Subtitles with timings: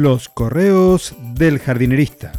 [0.00, 2.30] Los correos del jardinerista.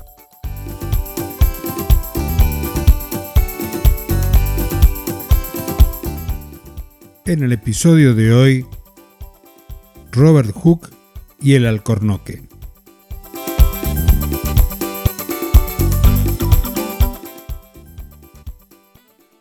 [7.25, 8.65] En el episodio de hoy,
[10.13, 10.87] Robert Hooke
[11.41, 12.43] y el alcornoque.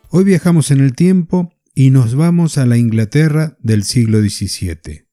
[0.09, 5.08] Hoy viajamos en el tiempo y nos vamos a la Inglaterra del siglo XVII.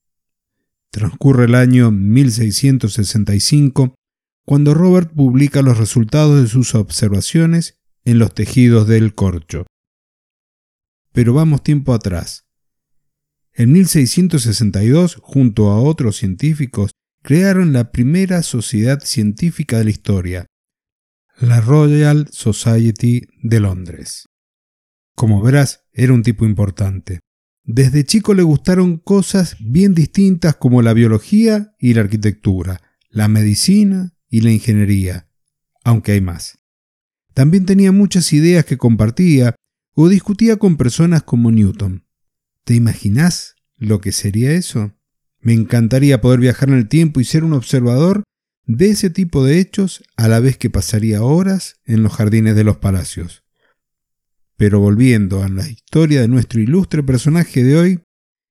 [0.97, 3.95] Transcurre el año 1665
[4.47, 9.67] cuando Robert publica los resultados de sus observaciones en los tejidos del corcho.
[11.13, 12.47] Pero vamos tiempo atrás.
[13.53, 20.47] En 1662, junto a otros científicos, crearon la primera sociedad científica de la historia,
[21.39, 24.31] la Royal Society de Londres.
[25.15, 27.21] Como verás, era un tipo importante.
[27.69, 34.15] Desde chico le gustaron cosas bien distintas como la biología y la arquitectura, la medicina
[34.31, 35.29] y la ingeniería,
[35.83, 36.61] aunque hay más.
[37.35, 39.57] También tenía muchas ideas que compartía
[39.95, 42.07] o discutía con personas como Newton.
[42.63, 44.93] ¿Te imaginas lo que sería eso?
[45.41, 48.23] Me encantaría poder viajar en el tiempo y ser un observador
[48.65, 52.63] de ese tipo de hechos a la vez que pasaría horas en los jardines de
[52.63, 53.46] los palacios.
[54.57, 58.01] Pero volviendo a la historia de nuestro ilustre personaje de hoy,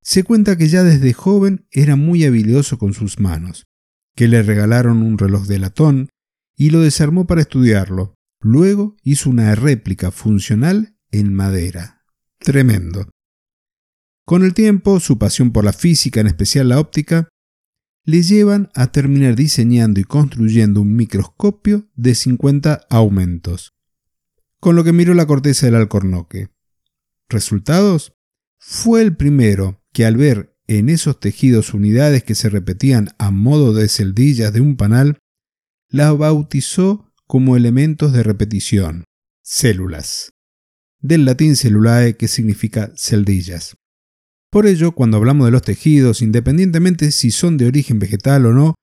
[0.01, 3.65] se cuenta que ya desde joven era muy habilidoso con sus manos,
[4.15, 6.09] que le regalaron un reloj de latón
[6.55, 8.13] y lo desarmó para estudiarlo.
[8.39, 12.03] Luego hizo una réplica funcional en madera.
[12.37, 13.09] Tremendo.
[14.25, 17.29] Con el tiempo, su pasión por la física, en especial la óptica,
[18.05, 23.73] le llevan a terminar diseñando y construyendo un microscopio de 50 aumentos,
[24.59, 26.49] con lo que miró la corteza del alcornoque.
[27.29, 28.13] ¿Resultados?
[28.59, 33.73] Fue el primero que al ver en esos tejidos unidades que se repetían a modo
[33.73, 35.19] de celdillas de un panal,
[35.89, 39.03] las bautizó como elementos de repetición,
[39.43, 40.33] células,
[40.99, 43.77] del latín cellulae que significa celdillas.
[44.51, 48.75] Por ello, cuando hablamos de los tejidos, independientemente si son de origen vegetal o no,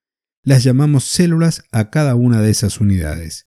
[0.45, 3.47] las llamamos células a cada una de esas unidades.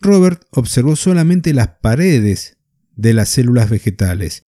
[0.00, 2.56] Robert observó solamente las paredes
[2.94, 4.44] de las células vegetales,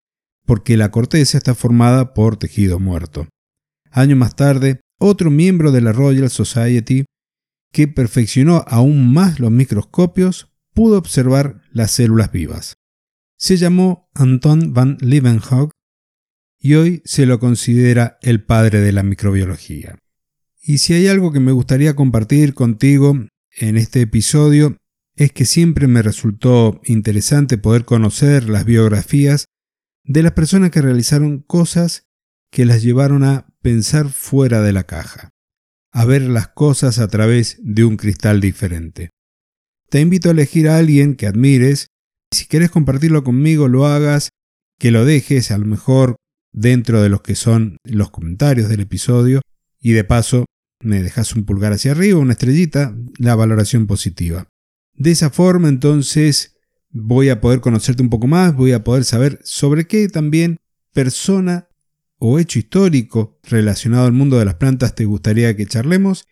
[0.45, 3.28] porque la corteza está formada por tejido muerto.
[3.91, 7.06] Años más tarde, otro miembro de la Royal Society,
[7.72, 12.75] que perfeccionó aún más los microscopios, pudo observar las células vivas.
[13.38, 15.72] Se llamó Anton van Leeuwenhoek
[16.59, 19.97] y hoy se lo considera el padre de la microbiología.
[20.62, 23.16] Y si hay algo que me gustaría compartir contigo
[23.57, 24.77] en este episodio
[25.16, 29.46] es que siempre me resultó interesante poder conocer las biografías
[30.03, 32.03] de las personas que realizaron cosas
[32.52, 35.30] que las llevaron a pensar fuera de la caja,
[35.92, 39.09] a ver las cosas a través de un cristal diferente.
[39.90, 41.88] Te invito a elegir a alguien que admires
[42.31, 44.30] y si quieres compartirlo conmigo lo hagas,
[44.80, 46.18] que lo dejes a lo mejor
[46.52, 49.42] dentro de los que son los comentarios del episodio
[49.80, 50.46] y de paso
[50.84, 54.48] me dejas un pulgar hacia arriba, una estrellita, la valoración positiva.
[54.95, 56.57] De esa forma entonces
[56.89, 60.57] voy a poder conocerte un poco más, voy a poder saber sobre qué también
[60.94, 61.67] persona
[62.17, 66.25] o hecho histórico relacionado al mundo de las plantas te gustaría que charlemos.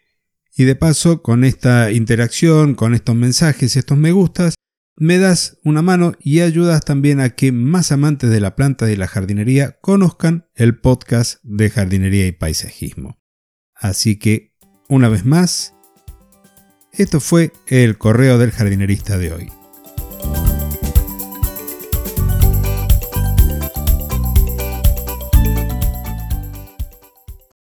[0.55, 4.55] Y de paso, con esta interacción, con estos mensajes, estos me gustas,
[4.95, 8.95] me das una mano y ayudas también a que más amantes de la planta y
[8.95, 13.19] la jardinería conozcan el podcast de jardinería y paisajismo.
[13.73, 14.55] Así que,
[14.87, 15.73] una vez más,
[16.93, 19.62] esto fue el correo del jardinerista de hoy.